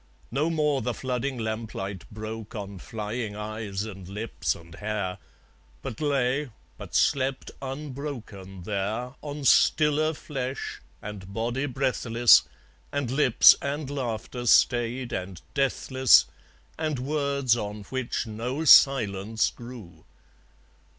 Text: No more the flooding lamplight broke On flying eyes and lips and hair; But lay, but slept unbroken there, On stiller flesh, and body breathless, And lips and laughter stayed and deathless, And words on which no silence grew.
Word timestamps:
No 0.31 0.49
more 0.49 0.81
the 0.81 0.95
flooding 0.95 1.37
lamplight 1.37 2.05
broke 2.09 2.55
On 2.55 2.79
flying 2.79 3.35
eyes 3.35 3.83
and 3.83 4.07
lips 4.09 4.55
and 4.55 4.73
hair; 4.73 5.19
But 5.83 6.01
lay, 6.01 6.49
but 6.75 6.95
slept 6.95 7.51
unbroken 7.61 8.63
there, 8.63 9.13
On 9.21 9.45
stiller 9.45 10.15
flesh, 10.15 10.81
and 11.03 11.31
body 11.31 11.67
breathless, 11.67 12.41
And 12.91 13.11
lips 13.11 13.55
and 13.61 13.91
laughter 13.91 14.47
stayed 14.47 15.13
and 15.13 15.39
deathless, 15.53 16.25
And 16.79 16.97
words 16.97 17.55
on 17.55 17.83
which 17.83 18.25
no 18.25 18.65
silence 18.65 19.51
grew. 19.51 20.03